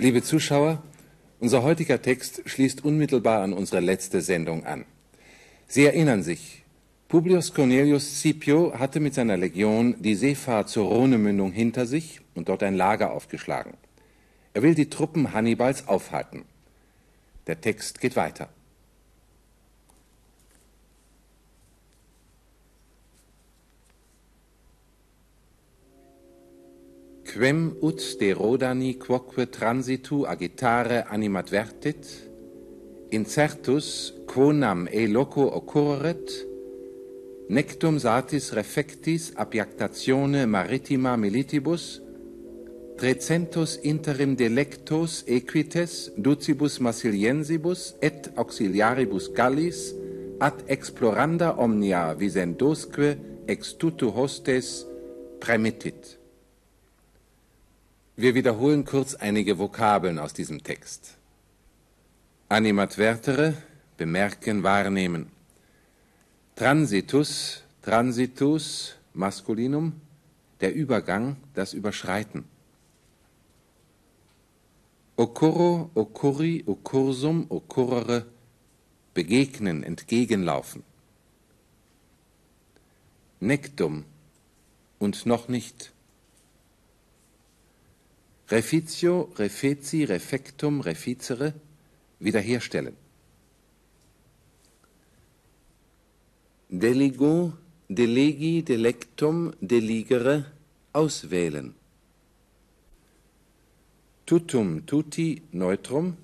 [0.00, 0.80] Liebe Zuschauer,
[1.40, 4.84] unser heutiger Text schließt unmittelbar an unsere letzte Sendung an.
[5.66, 6.62] Sie erinnern sich,
[7.08, 12.62] Publius Cornelius Scipio hatte mit seiner Legion die Seefahrt zur Rhonemündung hinter sich und dort
[12.62, 13.74] ein Lager aufgeschlagen.
[14.54, 16.44] Er will die Truppen Hannibals aufhalten.
[17.48, 18.50] Der Text geht weiter.
[27.28, 32.06] quem ut de rodani quoque transitu agitare animat vertit,
[33.10, 36.24] incertus quonam e loco occurret,
[37.48, 42.00] nectum satis refectis apiactatione maritima militibus,
[42.98, 49.92] 300 interim delectos equites ducibus massiliensibus et auxiliaribus Gallis
[50.40, 54.86] ad exploranda omnia visendosque ex tutu hostes
[55.38, 56.17] premittit.
[58.20, 61.16] Wir wiederholen kurz einige Vokabeln aus diesem Text.
[62.48, 63.54] Animadvertere,
[63.96, 65.30] bemerken, wahrnehmen.
[66.56, 70.00] Transitus, transitus, Maskulinum,
[70.60, 72.42] der Übergang, das Überschreiten.
[75.14, 78.26] Occurro, occurri, occursum, occurrere,
[79.14, 80.82] begegnen, entgegenlaufen.
[83.38, 84.06] Nektum
[84.98, 85.92] und noch nicht.
[88.50, 91.52] Refitio, refeci, refectum, reficere,
[92.18, 92.96] wiederherstellen.
[96.70, 97.52] Deligo,
[97.88, 100.46] delegi, delectum, deligere,
[100.92, 101.74] auswählen.
[104.24, 106.16] Tutum, tuti, neutrum,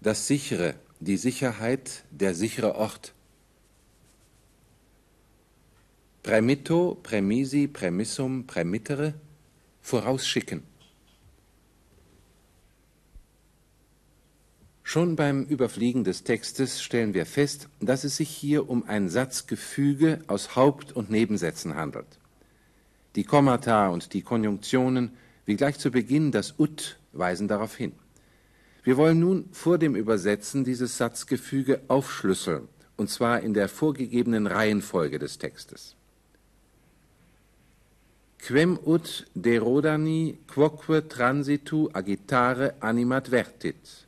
[0.00, 3.14] das sichere, die Sicherheit, der sichere Ort.
[6.22, 9.14] Prämitto, prämisi, prämissum, prämittere,
[9.80, 10.75] vorausschicken.
[14.96, 20.20] Schon beim Überfliegen des Textes stellen wir fest, dass es sich hier um ein Satzgefüge
[20.26, 22.06] aus Haupt- und Nebensätzen handelt.
[23.14, 25.10] Die Kommata und die Konjunktionen,
[25.44, 27.92] wie gleich zu Beginn das ut, weisen darauf hin.
[28.84, 35.18] Wir wollen nun vor dem Übersetzen dieses Satzgefüge aufschlüsseln, und zwar in der vorgegebenen Reihenfolge
[35.18, 35.94] des Textes.
[38.38, 44.05] Quem ut derodani quoque transitu agitare animat vertit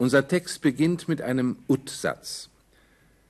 [0.00, 2.48] unser Text beginnt mit einem Ut-Satz.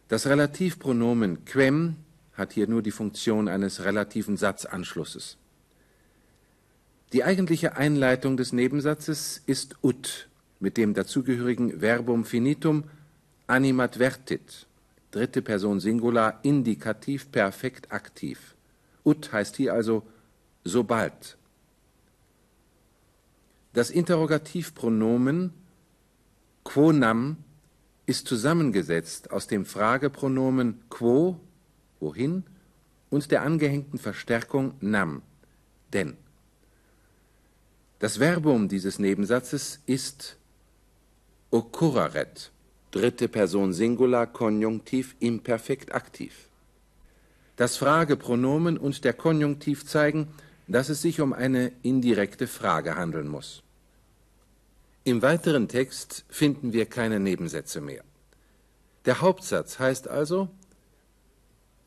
[0.07, 1.97] Das Relativpronomen quem
[2.35, 5.37] hat hier nur die Funktion eines relativen Satzanschlusses.
[7.13, 10.29] Die eigentliche Einleitung des Nebensatzes ist ut
[10.61, 12.85] mit dem dazugehörigen Verbum finitum
[13.49, 14.69] animadvertit,
[15.11, 18.55] dritte Person Singular, Indikativ, Perfekt, Aktiv.
[19.05, 20.05] Ut heißt hier also
[20.63, 21.37] sobald.
[23.73, 25.53] Das Interrogativpronomen
[26.73, 27.37] Quonam
[28.07, 31.41] ist zusammengesetzt aus dem Fragepronomen quo,
[31.99, 32.45] wohin,
[33.11, 35.23] und der angehängten Verstärkung nam,
[35.93, 36.17] denn.
[37.99, 40.37] Das Verbum dieses Nebensatzes ist
[41.51, 42.53] occurraret,
[42.93, 46.47] dritte Person Singular, Konjunktiv, Imperfekt, Aktiv.
[47.57, 50.29] Das Fragepronomen und der Konjunktiv zeigen,
[50.69, 53.65] dass es sich um eine indirekte Frage handeln muss.
[55.05, 58.05] Im weiteren Text finden wir keine Nebensätze mehr.
[59.07, 60.49] Der Hauptsatz heißt also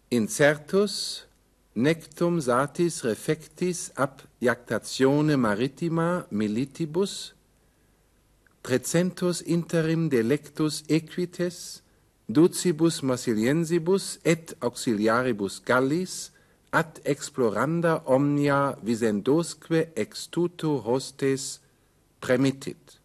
[0.10, 1.28] Incertus
[1.76, 7.34] nectum satis refectis ab jactatione maritima militibus
[8.62, 11.82] precentus interim delectus equites
[12.28, 16.32] ducibus massiliensibus et auxiliaribus gallis
[16.72, 21.60] ad exploranda omnia visendosque ex tutu hostes
[22.22, 23.03] premittit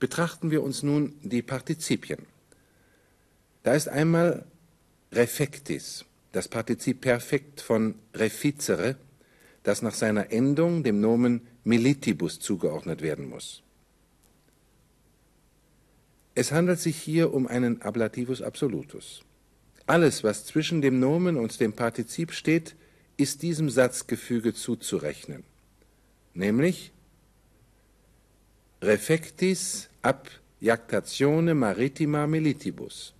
[0.00, 2.26] Betrachten wir uns nun die Partizipien.
[3.62, 4.46] Da ist einmal
[5.12, 8.96] refectis, das Partizip Perfekt von reficere,
[9.62, 13.62] das nach seiner Endung dem Nomen militibus zugeordnet werden muss.
[16.34, 19.22] Es handelt sich hier um einen Ablativus absolutus.
[19.86, 22.74] Alles, was zwischen dem Nomen und dem Partizip steht,
[23.18, 25.44] ist diesem Satzgefüge zuzurechnen,
[26.32, 26.92] nämlich
[28.80, 30.28] refectis ab
[30.60, 33.14] jactatione maritima militibus.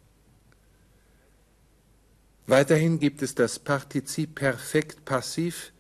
[2.46, 5.72] Weiterhin gibt es das Partizip perfekt passiv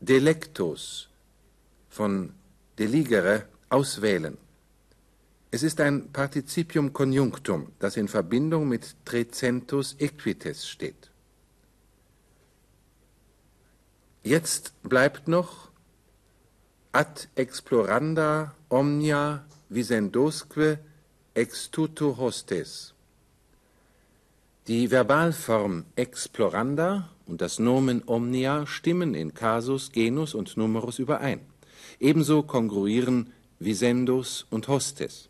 [0.00, 1.08] delectos
[1.88, 2.34] von
[2.78, 4.36] deligere auswählen.
[5.50, 11.10] Es ist ein Partizipium conjunctum, das in Verbindung mit trecentus equites steht.
[14.22, 15.70] Jetzt bleibt noch
[16.92, 19.44] ad exploranda omnia
[19.74, 20.78] visendosque
[21.34, 22.94] ex tuto hostes.
[24.68, 31.40] Die Verbalform exploranda und das Nomen omnia stimmen in Kasus, Genus und Numerus überein.
[31.98, 35.28] Ebenso kongruieren Visendus und Hostes.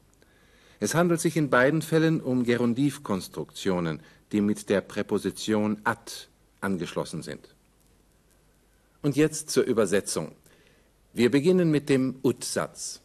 [0.80, 4.00] Es handelt sich in beiden Fällen um Gerundivkonstruktionen,
[4.32, 6.12] die mit der Präposition ad
[6.60, 7.54] angeschlossen sind.
[9.02, 10.32] Und jetzt zur Übersetzung.
[11.12, 13.01] Wir beginnen mit dem Ut-Satz.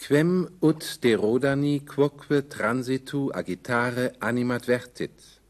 [0.00, 5.40] Quem ut de rodani quoque transitu agitare animat vertit.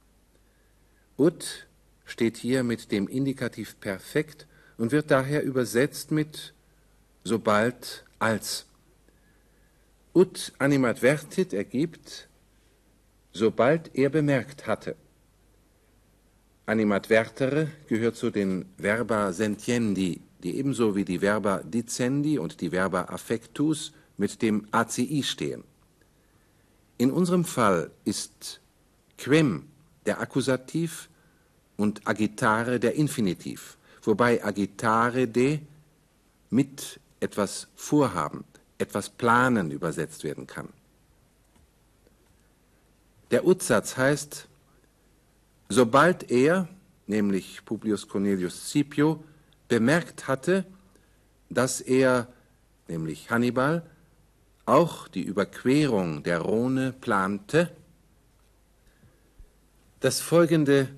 [1.17, 1.67] Ut
[2.05, 6.53] steht hier mit dem Indikativ perfekt und wird daher übersetzt mit
[7.23, 8.67] sobald als.
[10.15, 12.29] Ut animat vertit ergibt
[13.33, 14.97] sobald er bemerkt hatte.
[16.67, 23.05] Animadvertere gehört zu den Verba sentiendi, die ebenso wie die Verba dicendi und die Verba
[23.05, 25.65] affectus mit dem ACI stehen.
[26.99, 28.61] In unserem Fall ist
[29.17, 29.67] quem
[30.05, 31.09] der Akkusativ
[31.79, 35.61] und agitare der Infinitiv, wobei agitare de
[36.51, 38.45] mit etwas vorhaben,
[38.77, 40.69] etwas planen übersetzt werden kann.
[43.31, 44.49] Der Utsatz heißt,
[45.71, 46.69] sobald er,
[47.07, 49.25] nämlich Publius Cornelius Scipio,
[49.67, 50.67] bemerkt hatte,
[51.49, 52.29] dass er,
[52.87, 53.83] nämlich Hannibal,
[54.71, 57.71] auch die Überquerung der Rhone plante,
[59.99, 60.89] das folgende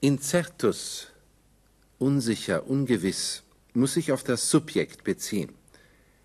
[0.00, 1.08] Incertus,
[1.98, 3.44] unsicher, ungewiss,
[3.74, 5.54] muss sich auf das Subjekt beziehen.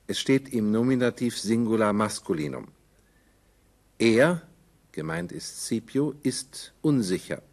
[0.07, 2.67] Es steht im Nominativ Singular Maskulinum.
[3.99, 4.41] Er,
[4.91, 7.43] gemeint ist Scipio, ist unsicher.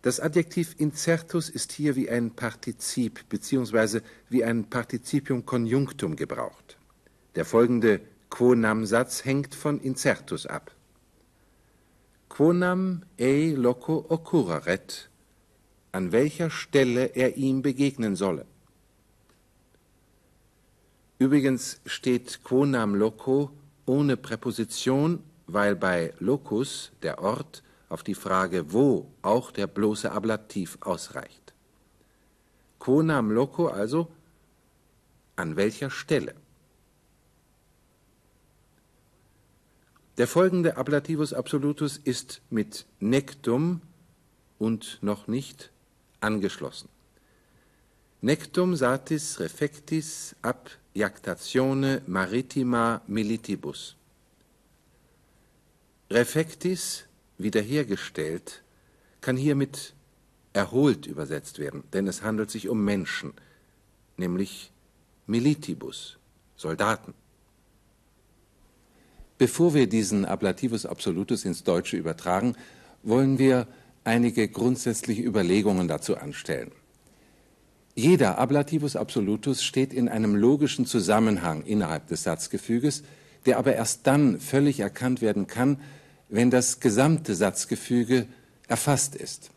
[0.00, 4.00] Das Adjektiv incertus ist hier wie ein Partizip bzw.
[4.30, 6.77] wie ein Partizipium conjunctum gebraucht.
[7.38, 8.00] Der folgende
[8.30, 10.72] Quonam-Satz hängt von incertus ab.
[12.28, 15.08] Quonam ei loco occurraret,
[15.92, 18.44] an welcher Stelle er ihm begegnen solle.
[21.20, 23.52] Übrigens steht quonam loco
[23.86, 30.76] ohne Präposition weil bei locus, der Ort, auf die Frage wo auch der bloße Ablativ
[30.80, 31.54] ausreicht.
[32.80, 34.08] Quonam loco also
[35.36, 36.34] an welcher Stelle.
[40.18, 43.80] Der folgende Ablativus absolutus ist mit nectum
[44.58, 45.70] und noch nicht
[46.20, 46.88] angeschlossen.
[48.20, 53.94] Nectum satis refectis ab jactatione maritima militibus.
[56.10, 57.04] Refectis,
[57.36, 58.64] wiederhergestellt,
[59.20, 59.94] kann hiermit
[60.52, 63.34] erholt übersetzt werden, denn es handelt sich um Menschen,
[64.16, 64.72] nämlich
[65.28, 66.18] Militibus,
[66.56, 67.14] Soldaten.
[69.38, 72.56] Bevor wir diesen Ablativus Absolutus ins Deutsche übertragen,
[73.04, 73.68] wollen wir
[74.02, 76.72] einige grundsätzliche Überlegungen dazu anstellen.
[77.94, 83.04] Jeder Ablativus Absolutus steht in einem logischen Zusammenhang innerhalb des Satzgefüges,
[83.46, 85.78] der aber erst dann völlig erkannt werden kann,
[86.28, 88.26] wenn das gesamte Satzgefüge
[88.66, 89.50] erfasst ist.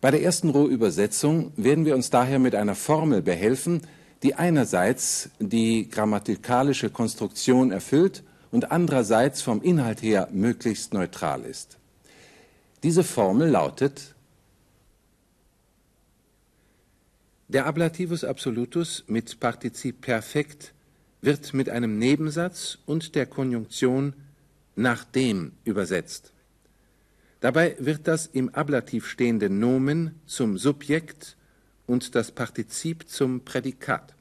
[0.00, 3.82] Bei der ersten Rohübersetzung werden wir uns daher mit einer Formel behelfen,
[4.22, 11.78] die einerseits die grammatikalische Konstruktion erfüllt und andererseits vom Inhalt her möglichst neutral ist.
[12.82, 14.14] Diese Formel lautet
[17.48, 20.72] Der Ablativus absolutus mit Partizip perfekt
[21.20, 24.14] wird mit einem Nebensatz und der Konjunktion
[24.76, 26.32] nachdem übersetzt.
[27.40, 31.36] Dabei wird das im Ablativ stehende Nomen zum Subjekt
[31.86, 34.14] und das Partizip zum Prädikat.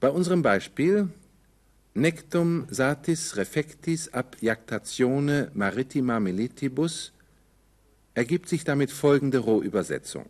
[0.00, 1.08] Bei unserem Beispiel
[1.96, 7.12] Nectum satis refectis ab jactatione maritima militibus
[8.14, 10.26] ergibt sich damit folgende Rohübersetzung.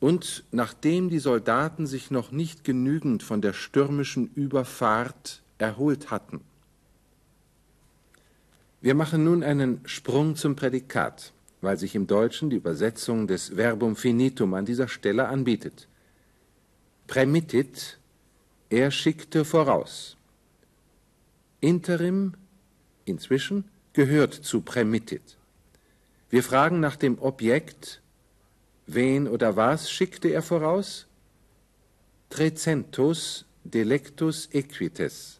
[0.00, 6.40] Und nachdem die Soldaten sich noch nicht genügend von der stürmischen Überfahrt erholt hatten.
[8.82, 13.96] Wir machen nun einen Sprung zum Prädikat, weil sich im Deutschen die Übersetzung des Verbum
[13.96, 15.88] finitum an dieser Stelle anbietet.
[17.06, 17.98] Prämittit,
[18.72, 20.16] er schickte voraus.
[21.60, 22.32] Interim,
[23.04, 25.36] inzwischen, gehört zu prämittit.
[26.30, 28.00] Wir fragen nach dem Objekt,
[28.86, 31.06] wen oder was schickte er voraus?
[32.30, 35.38] Trecentus delectus equites.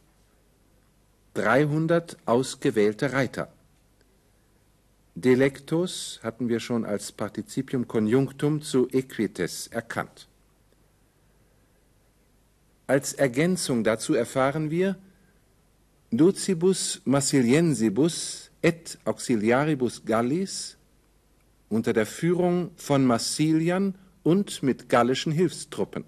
[1.32, 3.50] 300 ausgewählte Reiter.
[5.14, 10.28] Delectus hatten wir schon als Partizipium Conjunctum zu equites erkannt.
[12.92, 14.98] Als Ergänzung dazu erfahren wir
[16.10, 20.76] Docibus Massiliensibus et Auxiliaribus Gallis
[21.70, 26.04] unter der Führung von Massilian und mit gallischen Hilfstruppen.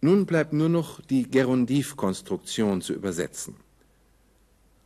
[0.00, 3.56] Nun bleibt nur noch die Gerundivkonstruktion zu übersetzen.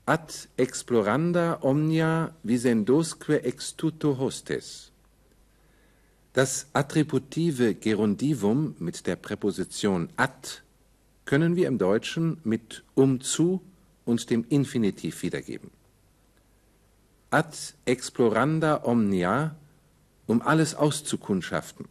[0.06, 4.92] Ad exploranda omnia visendosque extuto hostes.
[6.36, 10.60] Das attributive Gerundivum mit der Präposition ad
[11.24, 13.62] können wir im Deutschen mit um zu
[14.04, 15.70] und dem Infinitiv wiedergeben.
[17.30, 19.56] Ad exploranda omnia,
[20.26, 21.86] um alles auszukundschaften.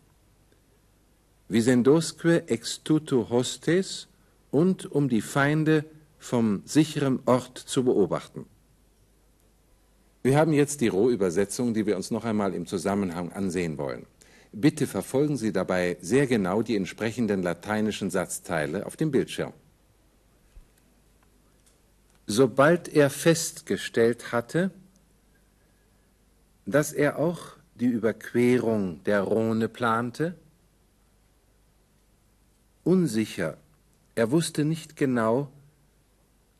[1.50, 4.08] Visendosque extuto hostes
[4.52, 5.86] und um die Feinde
[6.20, 8.46] vom sicheren Ort zu beobachten.
[10.22, 14.06] Wir haben jetzt die Rohübersetzung, die wir uns noch einmal im Zusammenhang ansehen wollen.
[14.58, 19.52] Bitte verfolgen Sie dabei sehr genau die entsprechenden lateinischen Satzteile auf dem Bildschirm.
[22.26, 24.72] Sobald er festgestellt hatte,
[26.66, 30.36] dass er auch die Überquerung der Rhone plante,
[32.86, 33.58] unsicher,
[34.16, 35.52] er wusste nicht genau,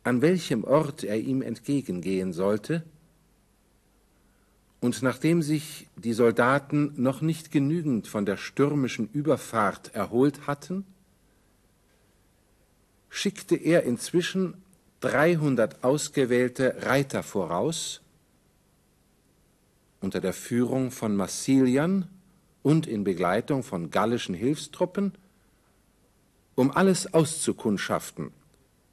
[0.04, 2.84] an welchem Ort er ihm entgegengehen sollte,
[4.86, 10.86] und nachdem sich die Soldaten noch nicht genügend von der stürmischen Überfahrt erholt hatten,
[13.10, 14.54] schickte er inzwischen
[15.00, 18.02] dreihundert ausgewählte Reiter voraus,
[20.02, 22.08] unter der Führung von Massilian
[22.62, 25.14] und in Begleitung von gallischen Hilfstruppen,
[26.54, 28.30] um alles auszukundschaften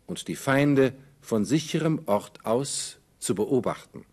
[0.07, 4.07] und die Feinde von sicherem Ort aus zu beobachten.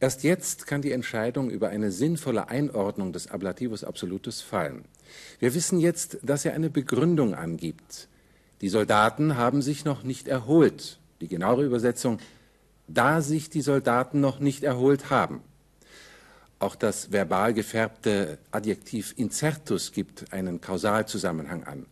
[0.00, 4.84] Erst jetzt kann die Entscheidung über eine sinnvolle Einordnung des Ablativus Absolutus fallen.
[5.38, 8.08] Wir wissen jetzt, dass er eine Begründung angibt.
[8.60, 10.98] Die Soldaten haben sich noch nicht erholt.
[11.20, 12.18] Die genauere Übersetzung,
[12.88, 15.42] da sich die Soldaten noch nicht erholt haben.
[16.58, 21.86] Auch das verbal gefärbte Adjektiv incertus gibt einen Kausalzusammenhang an.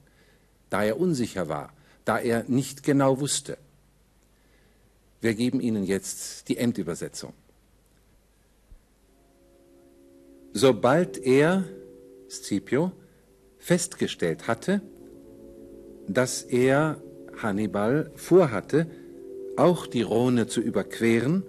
[0.71, 1.73] Da er unsicher war,
[2.05, 3.59] da er nicht genau wusste.
[5.21, 7.33] Wir geben Ihnen jetzt die Endübersetzung.
[10.62, 11.64] Sobald er,
[12.31, 12.92] Scipio,
[13.59, 14.81] festgestellt hatte,
[16.07, 17.02] dass er,
[17.37, 18.87] Hannibal, vorhatte,
[19.57, 21.42] auch die Rhone zu überqueren,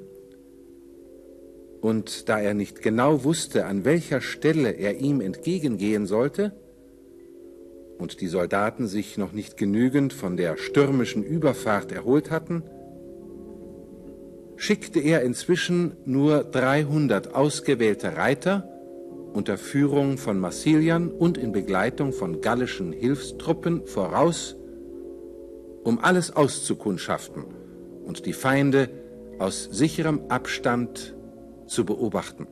[1.80, 6.52] und da er nicht genau wusste, an welcher Stelle er ihm entgegengehen sollte,
[8.00, 12.64] und die Soldaten sich noch nicht genügend von der stürmischen Überfahrt erholt hatten,
[14.56, 18.73] schickte er inzwischen nur 300 ausgewählte Reiter
[19.34, 24.56] unter Führung von Massilian und in Begleitung von gallischen Hilfstruppen voraus,
[25.84, 27.44] um alles auszukundschaften
[28.06, 28.90] und die Feinde
[29.40, 31.16] aus sicherem Abstand
[31.68, 32.48] zu beobachten.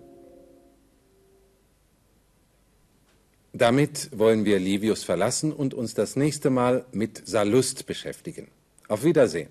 [3.54, 8.48] Damit wollen wir Livius verlassen und uns das nächste Mal mit Sallust beschäftigen.
[8.88, 9.50] Auf Wiedersehen.